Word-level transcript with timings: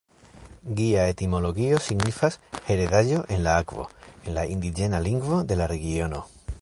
Gia 0.79 1.01
etimologio 1.09 1.81
signifas 1.87 2.37
"heredaĵo 2.71 3.21
en 3.37 3.43
la 3.49 3.55
akvo", 3.65 3.87
en 4.11 4.35
la 4.39 4.47
indiĝena 4.55 5.07
lingvo 5.09 5.39
de 5.53 5.59
la 5.61 5.69
regiono. 5.75 6.25